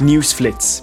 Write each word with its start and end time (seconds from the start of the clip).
Nieuwsflits. 0.00 0.82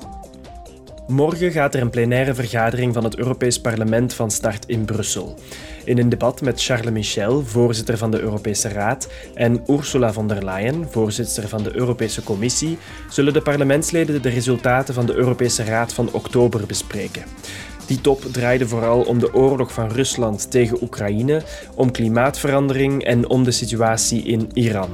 Morgen 1.08 1.52
gaat 1.52 1.76
er 1.76 1.82
een 1.82 1.90
plenaire 1.90 2.34
vergadering 2.34 2.94
van 2.94 3.04
het 3.04 3.18
Europees 3.18 3.62
Parlement 3.62 4.14
van 4.14 4.32
start 4.32 4.66
in 4.66 4.86
Brussel. 4.86 5.36
In 5.84 5.98
een 5.98 6.10
debat 6.10 6.42
met 6.42 6.64
Charles 6.64 6.92
Michel, 6.92 7.44
voorzitter 7.46 7.98
van 7.98 8.12
de 8.12 8.20
Europese 8.20 8.70
Raad, 8.70 9.10
en 9.34 9.64
Ursula 9.68 10.14
von 10.14 10.28
der 10.28 10.46
Leyen, 10.46 10.88
voorzitter 10.90 11.48
van 11.48 11.64
de 11.64 11.76
Europese 11.76 12.24
Commissie, 12.24 12.78
zullen 13.10 13.34
de 13.34 13.42
parlementsleden 13.42 14.22
de 14.22 14.30
resultaten 14.30 14.94
van 14.94 15.06
de 15.06 15.14
Europese 15.14 15.64
Raad 15.64 15.94
van 15.94 16.10
oktober 16.12 16.66
bespreken. 16.66 17.24
Die 17.86 18.02
top 18.02 18.24
draaide 18.32 18.68
vooral 18.68 19.02
om 19.02 19.20
de 19.20 19.34
oorlog 19.34 19.74
van 19.74 19.92
Rusland 19.92 20.52
tegen 20.52 20.84
Oekraïne, 20.84 21.42
om 21.76 21.92
klimaatverandering 21.92 23.04
en 23.04 23.30
om 23.30 23.44
de 23.44 23.52
situatie 23.52 24.24
in 24.24 24.50
Iran. 24.54 24.90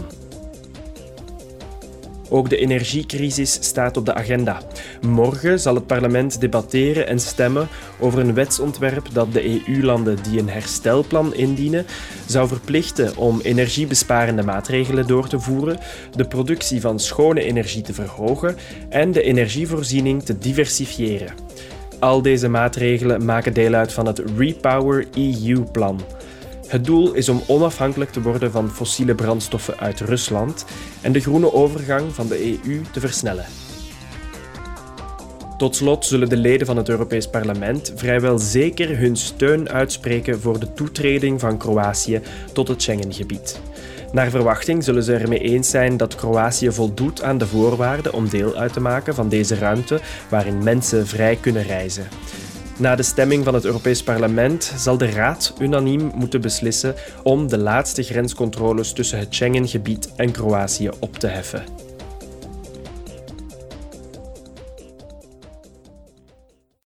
Ook 2.30 2.50
de 2.50 2.58
energiecrisis 2.58 3.58
staat 3.62 3.98
op 3.98 4.06
de 4.06 4.14
agenda. 4.14 4.62
Morgen 5.02 5.60
zal 5.60 5.76
het 5.76 5.88
parlement 5.88 6.42
debatteren 6.42 7.08
en 7.08 7.20
stemmen 7.20 7.68
over 8.00 8.20
een 8.20 8.34
wetsontwerp 8.34 9.08
dat 9.14 9.34
de 9.34 9.62
EU-landen 9.68 10.18
die 10.24 10.40
een 10.40 10.50
herstelplan 10.50 11.34
indienen, 11.34 11.86
zou 12.26 12.48
verplichten 12.48 13.18
om 13.18 13.40
energiebesparende 13.42 14.44
maatregelen 14.44 15.08
door 15.08 15.28
te 15.28 15.40
voeren, 15.40 15.80
de 16.16 16.28
productie 16.28 16.82
van 16.82 17.00
schone 17.00 17.44
energie 17.44 17.82
te 17.82 17.94
verhogen 17.94 18.56
en 18.90 19.12
de 19.12 19.22
energievoorziening 19.22 20.24
te 20.24 20.38
diversifiëren. 20.38 21.34
Al 22.00 22.22
deze 22.22 22.48
maatregelen 22.48 23.26
maken 23.26 23.54
deel 23.54 23.74
uit 23.74 23.94
van 23.94 24.06
het 24.06 24.22
Repower 24.38 25.08
EU-plan. 25.14 26.02
Het 26.70 26.86
doel 26.86 27.14
is 27.14 27.30
om 27.30 27.44
onafhankelijk 27.48 28.12
te 28.12 28.22
worden 28.22 28.52
van 28.52 28.70
fossiele 28.70 29.16
brandstoffen 29.16 29.80
uit 29.80 30.00
Rusland 30.00 30.66
en 31.02 31.12
de 31.12 31.20
groene 31.20 31.54
overgang 31.54 32.14
van 32.14 32.28
de 32.28 32.60
EU 32.64 32.82
te 32.92 33.00
versnellen. 33.00 33.46
Tot 35.58 35.76
slot 35.76 36.06
zullen 36.06 36.30
de 36.30 36.38
leden 36.38 36.68
van 36.68 36.78
het 36.78 36.90
Europees 36.90 37.28
Parlement 37.28 37.94
vrijwel 37.96 38.40
zeker 38.40 38.98
hun 38.98 39.16
steun 39.16 39.70
uitspreken 39.70 40.42
voor 40.42 40.60
de 40.60 40.74
toetreding 40.74 41.40
van 41.40 41.58
Kroatië 41.58 42.22
tot 42.54 42.68
het 42.68 42.82
Schengengebied. 42.82 43.60
Naar 44.12 44.30
verwachting 44.30 44.84
zullen 44.84 45.04
ze 45.04 45.16
ermee 45.16 45.40
eens 45.40 45.70
zijn 45.70 45.98
dat 45.98 46.16
Kroatië 46.16 46.72
voldoet 46.72 47.24
aan 47.24 47.38
de 47.38 47.48
voorwaarden 47.48 48.14
om 48.14 48.30
deel 48.30 48.56
uit 48.56 48.74
te 48.74 48.80
maken 48.80 49.16
van 49.16 49.30
deze 49.30 49.56
ruimte 49.56 50.00
waarin 50.30 50.64
mensen 50.64 51.08
vrij 51.08 51.36
kunnen 51.36 51.64
reizen. 51.64 52.08
Na 52.80 52.96
de 52.96 53.04
stemming 53.04 53.44
van 53.44 53.54
het 53.54 53.66
Europees 53.66 54.04
Parlement 54.04 54.74
zal 54.78 54.98
de 54.98 55.12
Raad 55.12 55.54
unaniem 55.60 56.12
moeten 56.16 56.42
beslissen 56.42 56.96
om 57.24 57.48
de 57.48 57.58
laatste 57.58 58.04
grenscontroles 58.04 58.94
tussen 58.94 59.20
het 59.20 59.36
Schengengebied 59.36 60.12
en 60.16 60.32
Kroatië 60.32 60.90
op 61.00 61.16
te 61.16 61.28
heffen. 61.28 61.89